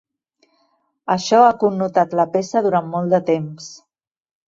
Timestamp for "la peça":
2.23-2.67